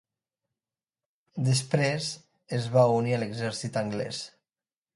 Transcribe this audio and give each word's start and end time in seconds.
Després 1.49 2.09
es 2.59 2.67
va 2.77 2.87
unir 2.97 3.17
a 3.19 3.23
l'exèrcit 3.25 3.81
anglès. 3.85 4.27